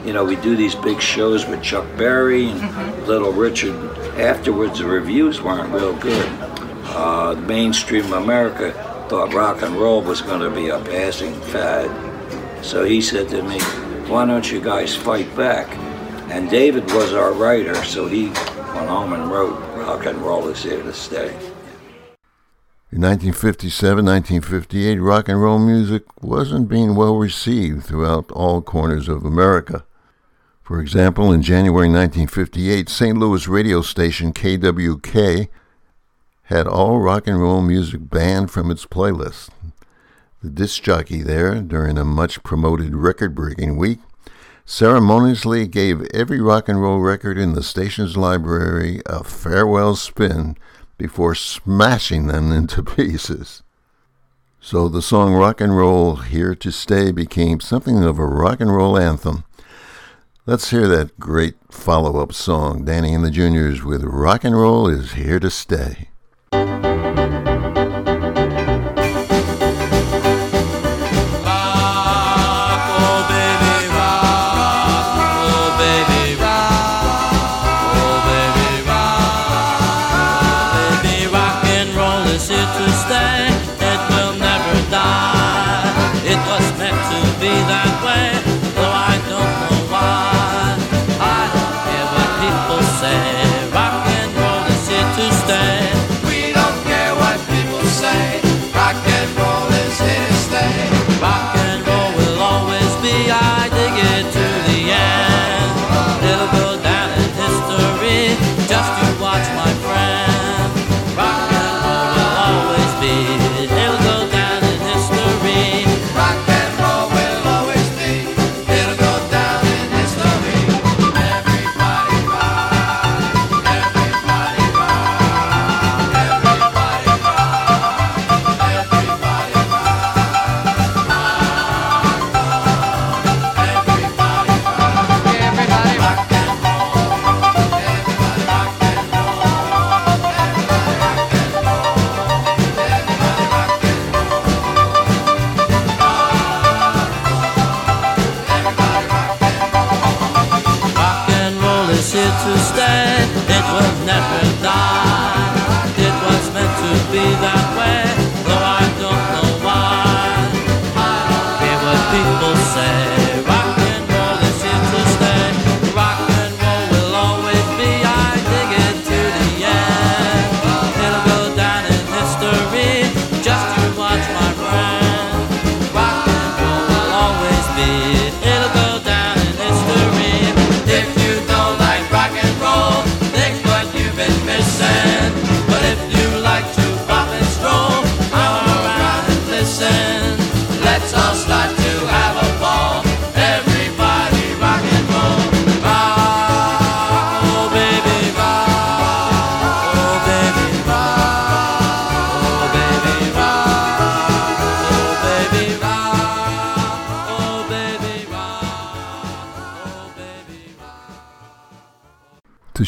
You 0.06 0.14
know, 0.14 0.24
we 0.24 0.36
do 0.36 0.56
these 0.56 0.76
big 0.76 1.02
shows 1.02 1.48
with 1.48 1.64
Chuck 1.64 1.86
Berry 1.98 2.50
and 2.50 3.08
Little 3.08 3.32
Richard. 3.32 3.74
Afterwards, 4.20 4.78
the 4.78 4.86
reviews 4.86 5.42
weren't 5.42 5.74
real 5.74 5.96
good. 5.98 6.28
Uh, 6.90 7.34
mainstream 7.48 8.14
America 8.14 8.72
thought 9.10 9.34
rock 9.34 9.64
and 9.64 9.76
roll 9.76 10.04
was 10.04 10.22
going 10.22 10.42
to 10.42 10.52
be 10.52 10.70
a 10.70 10.80
passing 10.80 11.34
fad. 11.42 11.90
So 12.64 12.84
he 12.84 13.02
said 13.02 13.30
to 13.30 13.42
me, 13.42 13.60
why 14.08 14.28
don't 14.28 14.52
you 14.52 14.62
guys 14.62 14.96
fight 14.96 15.36
back? 15.36 15.76
And 16.30 16.52
David 16.52 16.86
was 16.94 17.14
our 17.14 17.34
writer, 17.34 17.74
so 17.84 18.08
he 18.08 18.26
went 18.26 18.88
home 18.88 19.14
and 19.14 19.32
wrote 19.32 19.60
Rock 19.76 20.06
and 20.06 20.20
Roll 20.20 20.48
is 20.50 20.62
Here 20.62 20.84
to 20.84 20.94
Stay. 20.94 21.30
In 22.92 23.02
1957, 23.02 24.06
1958, 24.06 24.98
rock 24.98 25.28
and 25.28 25.42
roll 25.42 25.58
music 25.58 26.04
wasn't 26.22 26.70
being 26.70 26.96
well 26.96 27.18
received 27.18 27.84
throughout 27.84 28.32
all 28.32 28.62
corners 28.62 29.10
of 29.10 29.26
America. 29.26 29.85
For 30.65 30.81
example, 30.81 31.31
in 31.31 31.43
January 31.43 31.88
1958, 31.88 32.89
St. 32.89 33.15
Louis 33.15 33.48
radio 33.48 33.84
station 33.84 34.34
KWK 34.34 35.48
had 36.45 36.65
all 36.65 37.00
rock 37.00 37.27
and 37.27 37.39
roll 37.39 37.62
music 37.62 38.10
banned 38.10 38.50
from 38.50 38.72
its 38.72 38.88
playlist. 38.88 39.50
The 40.41 40.50
disc 40.50 40.81
jockey 40.81 41.22
there, 41.22 41.62
during 41.62 42.00
a 42.00 42.03
much 42.03 42.41
promoted 42.41 42.95
record 42.95 43.36
breaking 43.36 43.77
week, 43.77 44.00
ceremoniously 44.65 45.67
gave 45.67 46.07
every 46.15 46.41
rock 46.41 46.67
and 46.67 46.81
roll 46.81 47.00
record 47.00 47.38
in 47.38 47.53
the 47.53 47.62
station's 47.62 48.17
library 48.17 49.03
a 49.05 49.24
farewell 49.24 49.95
spin 49.95 50.57
before 50.98 51.36
smashing 51.36 52.25
them 52.25 52.51
into 52.51 52.81
pieces. 52.81 53.62
So 54.60 54.89
the 54.89 55.03
song 55.03 55.36
Rock 55.36 55.62
and 55.62 55.77
Roll 55.77 56.15
Here 56.15 56.55
to 56.55 56.72
Stay 56.72 57.12
became 57.12 57.60
something 57.60 58.03
of 58.03 58.17
a 58.17 58.25
rock 58.25 58.60
and 58.60 58.74
roll 58.74 58.98
anthem. 58.98 59.43
Let's 60.48 60.70
hear 60.70 60.88
that 60.90 61.20
great 61.20 61.56
follow 61.72 62.22
up 62.22 62.32
song, 62.32 62.86
Danny 62.86 63.16
and 63.16 63.25
the 63.25 63.32
Juniors, 63.32 63.84
with 63.84 64.04
Rock 64.04 64.44
and 64.44 64.56
Roll 64.56 64.88
is 64.88 65.14
Here 65.14 65.40
to 65.40 65.50
Stay. 65.50 66.10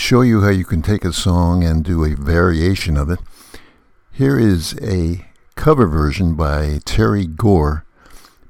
Show 0.07 0.21
you 0.21 0.39
how 0.39 0.49
you 0.49 0.63
can 0.63 0.81
take 0.81 1.03
a 1.03 1.11
song 1.11 1.65
and 1.65 1.83
do 1.83 2.05
a 2.05 2.15
variation 2.15 2.95
of 2.95 3.09
it, 3.09 3.19
here 4.09 4.39
is 4.39 4.73
a 4.81 5.25
cover 5.55 5.85
version 5.85 6.33
by 6.33 6.79
Terry 6.85 7.27
Gore 7.27 7.83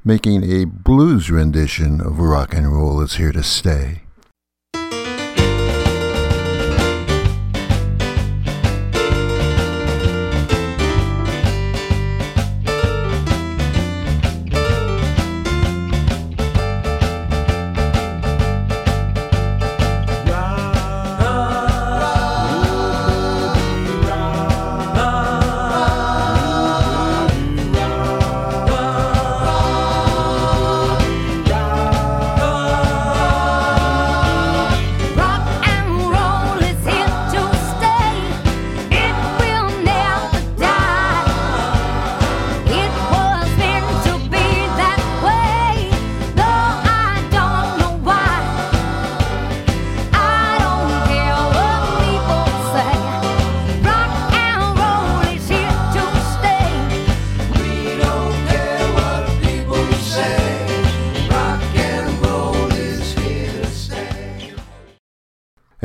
making 0.06 0.44
a 0.44 0.66
blues 0.66 1.32
rendition 1.32 2.00
of 2.00 2.20
Rock 2.20 2.54
and 2.54 2.72
Roll 2.72 3.02
is 3.02 3.16
Here 3.16 3.32
to 3.32 3.42
Stay. 3.42 4.04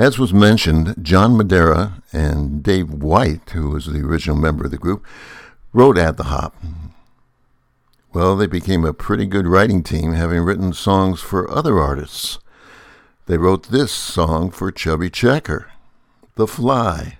As 0.03 0.19
was 0.19 0.35
mentioned, 0.35 0.97
John 1.01 1.35
Madara 1.35 2.03
and 2.13 2.61
Dave 2.61 2.91
White, 2.93 3.51
who 3.51 3.71
was 3.71 3.87
the 3.87 4.01
original 4.01 4.37
member 4.37 4.65
of 4.65 4.73
the 4.73 4.77
group, 4.77 5.07
wrote 5.73 5.97
At 5.97 6.17
the 6.17 6.25
Hop. 6.25 6.57
Well, 8.13 8.35
they 8.35 8.49
became 8.49 8.85
a 8.85 8.93
pretty 8.93 9.27
good 9.27 9.47
writing 9.47 9.85
team, 9.85 10.15
having 10.15 10.41
written 10.41 10.73
songs 10.73 11.21
for 11.21 11.49
other 11.49 11.79
artists. 11.79 12.41
They 13.27 13.39
wrote 13.39 13.69
this 13.69 13.93
song 13.93 14.51
for 14.51 14.73
Chubby 14.73 15.09
Checker, 15.09 15.71
The 16.35 16.49
Fly. 16.49 17.19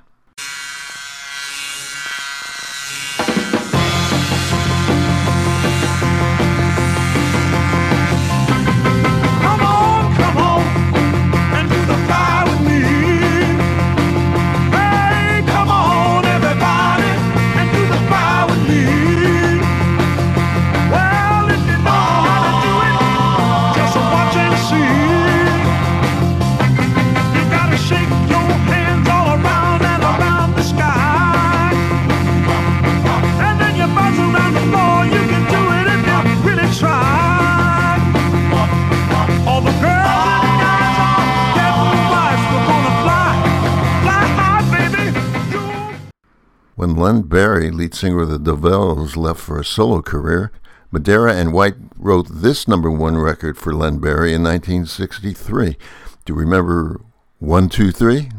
Len 47.03 47.23
Barry, 47.23 47.73
lead 47.73 47.95
singer 47.95 48.21
of 48.21 48.29
the 48.29 48.39
Dovells, 48.39 49.17
left 49.17 49.41
for 49.41 49.59
a 49.59 49.65
solo 49.65 50.03
career, 50.03 50.53
Madara 50.93 51.35
and 51.35 51.53
White 51.53 51.75
wrote 51.97 52.29
this 52.31 52.69
number 52.69 52.89
one 52.93 53.19
record 53.19 53.59
for 53.59 53.75
Len 53.75 53.99
Barry 53.99 54.33
in 54.33 54.45
1963. 54.45 55.77
Do 56.25 56.33
you 56.33 56.39
remember 56.39 57.01
One, 57.41 57.69
Two, 57.69 57.91
Three? 57.91 58.31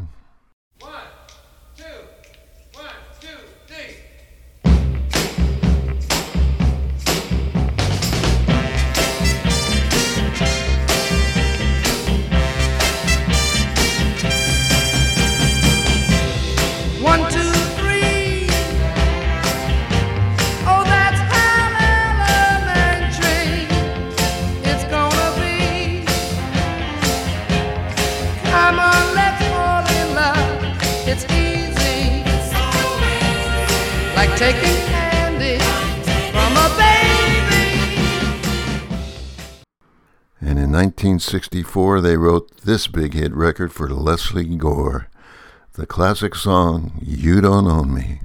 Taking 34.36 34.76
candy 34.88 35.58
from 36.32 36.56
a 36.56 36.68
baby. 36.76 37.94
And 40.40 40.58
in 40.58 40.72
1964, 40.72 42.00
they 42.00 42.16
wrote 42.16 42.50
this 42.62 42.88
big 42.88 43.14
hit 43.14 43.32
record 43.32 43.72
for 43.72 43.88
Lesley 43.88 44.56
Gore, 44.56 45.08
the 45.74 45.86
classic 45.86 46.34
song 46.34 46.98
You 47.00 47.40
Don't 47.40 47.68
Own 47.68 47.94
Me. 47.94 48.20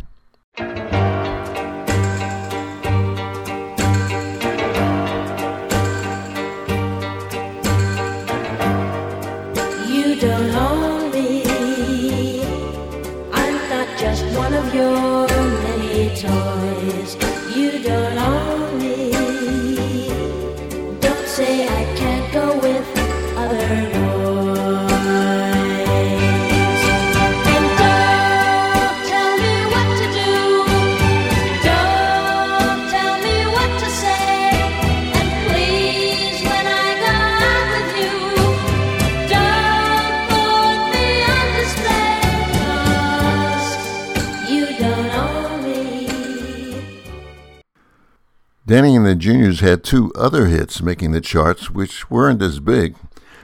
Danny 48.69 48.95
and 48.95 49.03
the 49.03 49.15
Juniors 49.15 49.61
had 49.61 49.83
two 49.83 50.11
other 50.13 50.45
hits 50.45 50.79
making 50.79 51.11
the 51.11 51.21
charts, 51.21 51.71
which 51.71 52.11
weren't 52.11 52.43
as 52.43 52.59
big. 52.59 52.95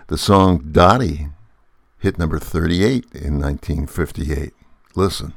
The 0.05 0.19
song 0.19 0.69
Dottie 0.71 1.29
hit 1.97 2.19
number 2.19 2.37
38 2.37 3.05
in 3.11 3.39
1958. 3.39 4.53
Listen. 4.93 5.33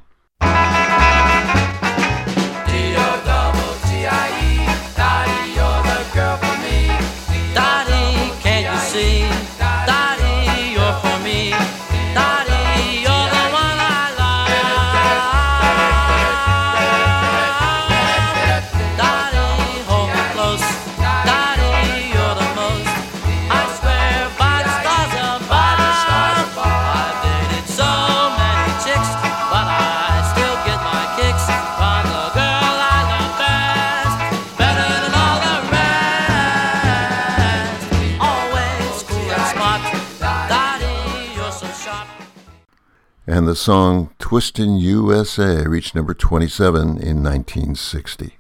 And 43.39 43.47
the 43.47 43.55
song 43.55 44.11
Twistin' 44.19 44.81
USA 44.81 45.65
reached 45.65 45.95
number 45.95 46.13
27 46.13 46.99
in 46.99 47.23
1960. 47.23 48.35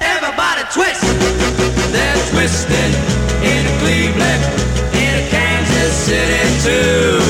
Everybody 0.00 0.62
twist. 0.74 1.06
They're 1.94 2.22
twisting 2.34 2.90
in 3.38 3.62
Cleveland, 3.78 4.42
in 4.98 5.30
Kansas 5.30 5.94
City 5.94 6.42
too. 6.66 7.22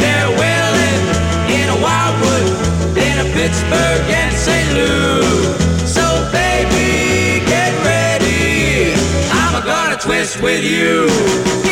They're 0.00 0.32
wailing 0.40 1.04
in 1.52 1.68
a 1.68 1.76
Wildwood, 1.84 2.48
in 2.96 3.20
a 3.20 3.28
Pittsburgh 3.36 4.08
and 4.08 4.32
St. 4.34 4.72
Louis. 4.72 5.52
So 5.84 6.00
baby, 6.32 7.44
get 7.44 7.76
ready. 7.84 8.96
I'm 9.32 9.62
gonna 9.66 9.98
twist 9.98 10.40
with 10.40 10.64
you. 10.64 11.65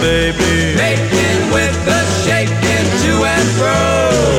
Baby. 0.00 0.74
Making 0.76 1.50
with 1.52 1.84
the 1.84 2.04
shaking 2.24 2.88
to 3.02 3.24
and 3.24 3.48
fro. 3.56 3.74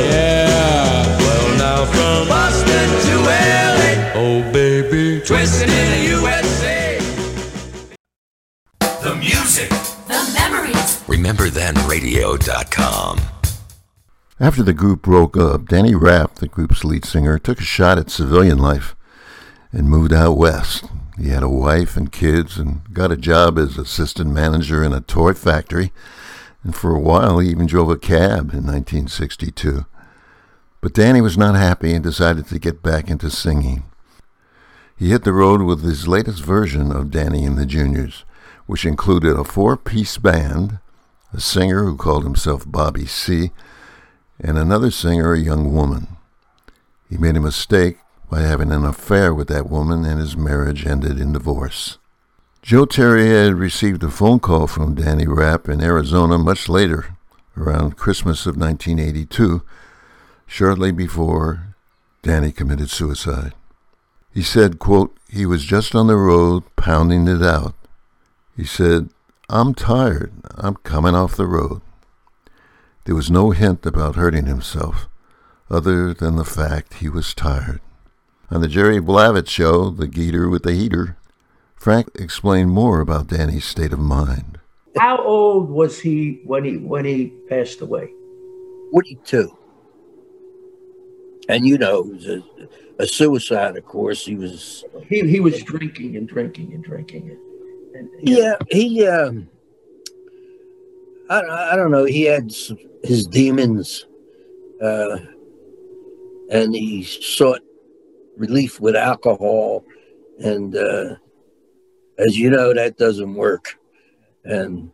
Yeah. 0.10 1.18
Well 1.20 1.58
now 1.58 1.86
from 1.86 2.28
Boston 2.28 2.90
to 3.06 3.16
LA. 3.24 4.12
Oh 4.16 4.42
baby. 4.52 5.22
Twisting 5.26 5.70
in 5.70 5.92
the 5.92 6.02
USA. 6.20 7.00
The 8.80 9.16
music. 9.16 9.70
The 10.08 10.20
memories. 10.34 11.00
RememberThenRadio.com. 11.08 13.20
After 14.42 14.64
the 14.64 14.72
group 14.74 15.02
broke 15.02 15.36
up, 15.36 15.68
Danny 15.68 15.96
Rapp, 15.96 16.36
the 16.36 16.48
group's 16.48 16.86
lead 16.86 17.04
singer, 17.04 17.38
took 17.38 17.60
a 17.60 17.64
shot 17.64 17.98
at 17.98 18.10
civilian 18.10 18.58
life 18.58 18.96
and 19.74 19.90
moved 19.90 20.14
out 20.14 20.38
west. 20.38 20.86
He 21.20 21.30
had 21.30 21.44
a 21.44 21.50
wife 21.50 21.98
and 21.98 22.12
kids 22.12 22.58
and 22.58 22.82
got 22.94 23.12
a 23.12 23.18
job 23.18 23.60
as 23.60 23.78
assistant 23.78 24.32
manager 24.32 24.84
in 24.84 24.94
a 24.94 25.02
toy 25.02 25.34
factory. 25.34 25.92
And 26.64 26.74
for 26.74 26.96
a 26.96 27.00
while, 27.00 27.40
he 27.40 27.50
even 27.50 27.66
drove 27.66 27.90
a 27.90 27.98
cab 27.98 28.54
in 28.54 28.66
1962. 28.66 29.86
But 30.80 30.94
Danny 30.94 31.20
was 31.20 31.38
not 31.38 31.56
happy 31.56 31.94
and 31.94 32.02
decided 32.02 32.48
to 32.48 32.60
get 32.60 32.82
back 32.82 33.10
into 33.10 33.30
singing. 33.30 33.84
He 34.96 35.10
hit 35.10 35.26
the 35.26 35.34
road 35.34 35.62
with 35.62 35.84
his 35.84 36.08
latest 36.08 36.42
version 36.42 36.92
of 36.92 37.12
Danny 37.12 37.44
and 37.44 37.58
the 37.58 37.66
Juniors, 37.66 38.24
which 38.66 38.86
included 38.86 39.38
a 39.38 39.44
four 39.44 39.76
piece 39.76 40.18
band, 40.18 40.80
a 41.34 41.42
singer 41.42 41.84
who 41.84 41.98
called 41.98 42.24
himself 42.24 42.64
Bobby 42.66 43.06
C., 43.06 43.52
and 44.40 44.58
another 44.58 44.90
singer, 44.90 45.34
a 45.34 45.40
young 45.40 45.74
woman. 45.74 46.16
He 47.10 47.18
made 47.18 47.36
a 47.36 47.42
mistake 47.42 47.98
by 48.30 48.42
having 48.42 48.72
an 48.72 48.86
affair 48.86 49.34
with 49.34 49.48
that 49.48 49.70
woman, 49.70 50.06
and 50.06 50.20
his 50.20 50.38
marriage 50.38 50.86
ended 50.86 51.20
in 51.20 51.34
divorce. 51.34 51.98
Joe 52.62 52.86
Terry 52.86 53.30
had 53.30 53.56
received 53.56 54.04
a 54.04 54.10
phone 54.10 54.40
call 54.40 54.68
from 54.68 54.96
Danny 54.96 55.26
Rapp 55.26 55.68
in 55.68 55.82
Arizona 55.82 56.38
much 56.38 56.70
later, 56.70 57.16
around 57.58 57.98
Christmas 57.98 58.46
of 58.46 58.58
1982, 58.58 59.64
shortly 60.46 60.92
before 60.92 61.76
Danny 62.22 62.52
committed 62.52 62.90
suicide. 62.90 63.54
He 64.34 64.44
said, 64.44 64.78
quote, 64.78 65.16
he 65.30 65.46
was 65.46 65.66
just 65.66 65.96
on 65.96 66.08
the 66.08 66.16
road 66.16 66.64
pounding 66.76 67.28
it 67.28 67.42
out. 67.42 67.74
He 68.56 68.66
said, 68.66 69.10
I'm 69.50 69.74
tired. 69.74 70.34
I'm 70.56 70.76
coming 70.76 71.16
off 71.16 71.36
the 71.36 71.48
road. 71.48 71.82
There 73.06 73.16
was 73.16 73.32
no 73.32 73.52
hint 73.52 73.86
about 73.86 74.16
hurting 74.16 74.46
himself, 74.46 75.08
other 75.70 76.14
than 76.14 76.36
the 76.36 76.46
fact 76.46 76.96
he 76.96 77.10
was 77.10 77.34
tired. 77.34 77.82
On 78.52 78.62
the 78.62 78.68
Jerry 78.68 79.00
Blavat 79.00 79.48
show, 79.48 79.90
The 79.90 80.08
Geator 80.08 80.50
with 80.50 80.64
the 80.64 80.74
Heater, 80.74 81.18
Frank 81.76 82.10
explained 82.16 82.72
more 82.72 83.00
about 83.00 83.28
Danny's 83.28 83.66
state 83.66 83.94
of 83.94 84.00
mind. 84.00 84.60
How 84.98 85.24
old 85.24 85.70
was 85.70 86.00
he 86.00 86.42
when 86.46 86.66
he 86.66 86.78
when 86.78 87.06
he 87.06 87.28
passed 87.48 87.80
away? 87.82 88.12
42. 88.92 89.56
And 91.48 91.66
you 91.66 91.78
know, 91.78 92.00
it 92.00 92.08
was 92.08 92.26
a, 92.28 92.44
a 93.00 93.08
suicide, 93.08 93.78
of 93.78 93.86
course. 93.86 94.26
He 94.26 94.36
was 94.36 94.84
He 95.08 95.22
he 95.30 95.40
was 95.40 95.62
drinking 95.64 96.18
and 96.18 96.28
drinking 96.28 96.74
and 96.74 96.84
drinking. 96.84 97.38
and 97.94 98.10
Yeah, 98.22 98.56
he. 98.70 99.06
Um, 99.08 99.48
I 101.30 101.42
I 101.72 101.76
don't 101.76 101.92
know. 101.92 102.06
He 102.06 102.24
had 102.24 102.46
s- 102.50 102.72
his 103.04 103.26
demons, 103.28 104.06
uh, 104.82 105.18
and 106.52 106.74
he 106.76 107.04
sought 107.04 107.62
relief 108.40 108.80
with 108.80 108.96
alcohol, 108.96 109.84
and 110.40 110.76
uh, 110.76 111.16
as 112.18 112.38
you 112.38 112.50
know, 112.50 112.74
that 112.74 112.98
doesn't 112.98 113.34
work. 113.36 113.78
And 114.44 114.92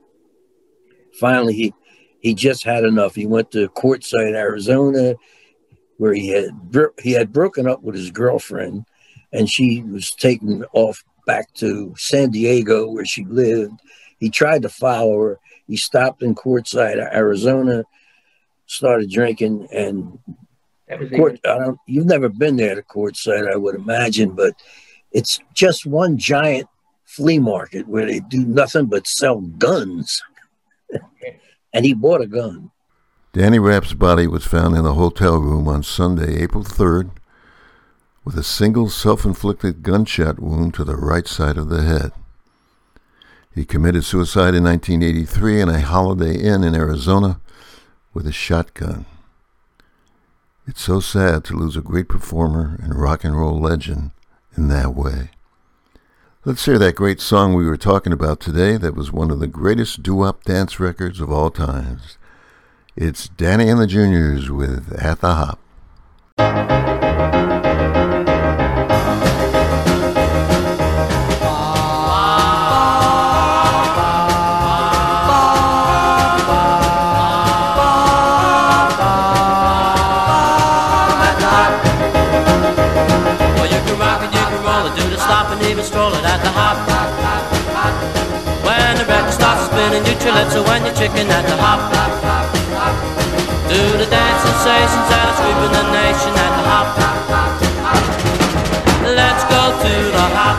finally, 1.20 1.54
he 1.54 1.74
he 2.20 2.34
just 2.34 2.64
had 2.64 2.84
enough. 2.84 3.16
He 3.16 3.28
went 3.28 3.52
to 3.52 3.70
Quartzsite, 3.70 4.34
Arizona, 4.34 5.16
where 5.98 6.14
he 6.14 6.30
had 6.30 6.50
he 7.02 7.12
had 7.12 7.32
broken 7.32 7.68
up 7.68 7.84
with 7.84 7.96
his 7.96 8.12
girlfriend, 8.12 8.86
and 9.32 9.50
she 9.50 9.84
was 9.84 10.12
taken 10.12 10.66
off 10.74 11.04
back 11.26 11.54
to 11.56 11.94
San 11.98 12.32
Diego, 12.32 12.90
where 12.90 13.06
she 13.06 13.26
lived. 13.26 13.80
He 14.20 14.30
tried 14.30 14.64
to 14.64 14.70
follow 14.70 15.20
her. 15.22 15.40
He 15.68 15.78
stopped 15.78 16.24
in 16.24 16.36
Quartzsite, 16.36 16.98
Arizona, 17.14 17.84
started 18.66 19.12
drinking, 19.12 19.68
and 19.72 20.18
Court, 20.88 21.40
I 21.46 21.58
don't, 21.58 21.70
uh, 21.70 21.74
you've 21.88 22.06
never 22.06 22.30
been 22.30 22.58
there 22.58 22.76
to 22.76 22.84
Quartzsite, 22.84 23.52
I 23.52 23.56
would 23.56 23.76
imagine, 23.76 24.32
but 24.32 24.54
it's 25.12 25.40
just 25.54 25.86
one 25.86 26.18
giant 26.18 26.68
flea 27.06 27.40
market 27.40 27.88
where 27.88 28.06
they 28.06 28.20
do 28.20 28.46
nothing 28.46 28.86
but 28.86 29.08
sell 29.08 29.42
guns. 29.42 30.22
and 31.74 31.86
he 31.86 31.94
bought 31.94 32.22
a 32.22 32.28
gun. 32.28 32.72
Danny 33.34 33.60
Rapp's 33.60 33.94
body 33.94 34.28
was 34.28 34.46
found 34.46 34.78
in 34.78 34.86
a 34.86 34.94
hotel 34.94 35.40
room 35.40 35.68
on 35.68 35.84
Sunday, 35.84 36.42
April 36.42 36.64
3rd, 36.64 37.10
with 38.24 38.38
a 38.38 38.44
single 38.44 38.90
self 38.90 39.26
inflicted 39.26 39.84
gunshot 39.84 40.40
wound 40.40 40.74
to 40.76 40.84
the 40.84 40.96
right 40.96 41.28
side 41.28 41.58
of 41.58 41.70
the 41.70 41.84
head. 41.84 42.12
He 43.54 43.66
committed 43.66 44.04
suicide 44.04 44.54
in 44.54 44.64
1983 44.64 45.62
in 45.62 45.70
a 45.70 45.82
Holiday 45.82 46.38
Inn 46.38 46.64
in 46.64 46.76
Arizona 46.76 47.40
with 48.14 48.28
a 48.28 48.32
shotgun. 48.32 49.06
It's 50.68 50.82
so 50.82 51.00
sad 51.00 51.44
to 51.46 51.56
lose 51.56 51.78
a 51.78 51.82
great 51.82 52.10
performer 52.10 52.80
and 52.82 52.96
rock 52.96 53.24
and 53.24 53.38
roll 53.38 53.60
legend 53.60 54.10
in 54.58 54.68
that 54.70 54.96
way. 54.96 55.30
Let's 56.44 56.66
hear 56.66 56.80
that 56.80 56.96
great 56.96 57.22
song 57.22 57.54
we 57.54 57.68
were 57.68 57.78
talking 57.78 58.12
about 58.12 58.40
today 58.40 58.76
that 58.78 58.96
was 58.96 59.12
one 59.12 59.30
of 59.30 59.40
the 59.40 59.46
greatest 59.46 60.02
doo-wop 60.02 60.44
dance 60.44 60.80
records 60.80 61.22
of 61.22 61.32
all 61.32 61.52
times. 61.52 62.18
It's 62.96 63.28
Danny 63.28 63.70
and 63.70 63.80
the 63.80 63.86
Juniors 63.86 64.50
with 64.50 64.92
At 65.00 65.22
the 65.22 65.36
Hop. 65.36 65.60
Starts 90.16 90.54
spinning, 90.54 90.56
you 90.56 90.64
calypso 90.64 90.64
when 90.64 90.86
you're 90.86 90.96
chicken 90.96 91.28
at 91.32 91.46
the 91.46 91.56
hop. 91.58 91.80
Do 93.68 93.80
the 93.98 94.06
dance 94.06 94.42
sensations 94.44 95.08
that 95.10 95.26
are 95.26 95.36
sweeping 95.40 95.74
the 95.74 95.84
nation 95.92 96.34
at 96.36 96.52
the 96.56 96.64
hop. 96.70 96.88
Let's 99.04 99.44
go 99.46 99.74
to 99.84 99.94
the 100.12 100.28
hop. 100.36 100.58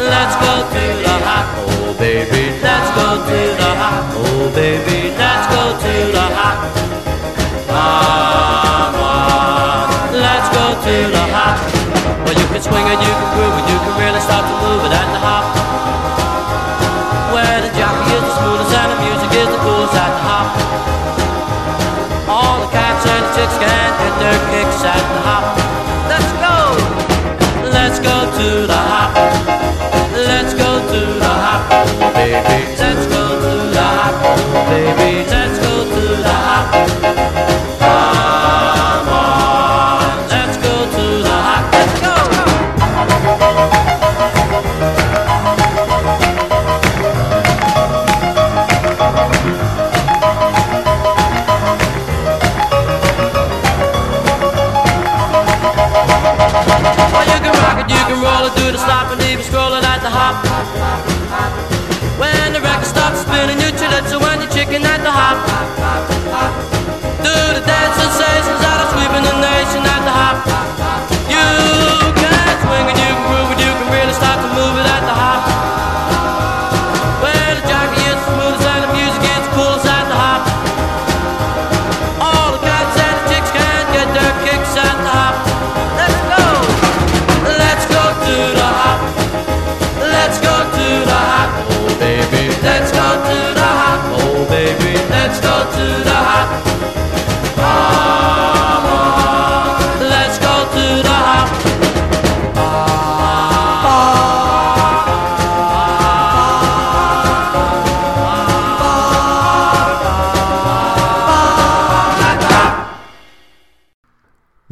Let's 0.00 0.36
go 0.40 0.64
to 0.64 0.84
the 1.04 1.16
hop. 1.24 1.46
Oh 1.60 1.94
baby, 1.98 2.50
let's 2.62 2.90
go 2.96 3.20
to 3.20 3.38
the 3.60 3.70
hop. 3.76 4.04
Oh 4.16 4.50
baby, 4.54 5.12
let's 5.16 5.46
go 5.52 5.76
to 5.76 5.94
the 6.12 6.26
hop. 6.36 6.58
Come 7.68 8.96
on, 9.00 10.12
let's 10.12 10.48
go 10.50 10.74
to 10.84 10.94
the 11.12 11.24
hop. 11.30 11.58
Well, 12.24 12.36
you 12.36 12.46
can 12.48 12.62
swing 12.62 12.86
it, 12.86 12.98
you 13.00 13.12
can 13.12 13.28
groove 13.36 13.49
and 23.50 23.62
chicks 23.62 23.66
can 23.66 23.90
get 23.98 24.14
their 24.20 24.38
kicks 24.50 24.82
the 25.14 25.20
hop. 25.26 25.44
Let's 26.08 26.30
go, 26.38 27.70
let's 27.70 27.98
go 27.98 28.16
to 28.38 28.69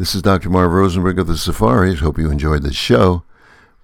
This 0.09 0.15
is 0.15 0.23
Dr. 0.23 0.49
Marv 0.49 0.73
Rosenberg 0.73 1.19
of 1.19 1.27
the 1.27 1.37
Safaris. 1.37 2.01
Hope 2.01 2.17
you 2.17 2.31
enjoyed 2.31 2.63
the 2.63 2.73
show. 2.73 3.25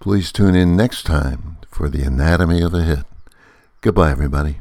Please 0.01 0.33
tune 0.33 0.55
in 0.55 0.75
next 0.75 1.03
time 1.03 1.59
for 1.69 1.91
the 1.91 2.03
anatomy 2.03 2.63
of 2.63 2.73
a 2.73 2.83
hit. 2.83 3.05
Goodbye, 3.83 4.13
everybody. 4.13 4.61